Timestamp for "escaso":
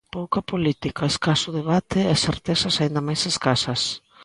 1.13-1.49